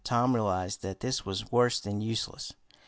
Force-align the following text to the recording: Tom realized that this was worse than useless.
Tom 0.03 0.33
realized 0.33 0.81
that 0.81 1.01
this 1.01 1.27
was 1.27 1.51
worse 1.51 1.79
than 1.79 2.01
useless. 2.01 2.53